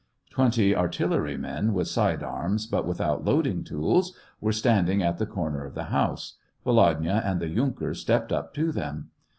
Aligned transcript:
Twenty 0.31 0.75
artillery 0.75 1.37
men, 1.37 1.73
with 1.75 1.87
side 1.87 2.23
arms, 2.23 2.65
but 2.65 2.87
with 2.87 2.99
out 2.99 3.23
loading 3.23 3.63
tools, 3.63 4.17
were 4.39 4.51
standing 4.51 5.03
at 5.03 5.19
the 5.19 5.27
corner 5.27 5.63
of 5.63 5.75
the 5.75 5.93
house. 5.93 6.37
Volodya 6.65 7.21
and 7.23 7.39
the 7.39 7.45
yunker 7.49 7.93
stepped 7.95 8.31
up 8.31 8.51
to 8.55 8.71
them. 8.71 9.11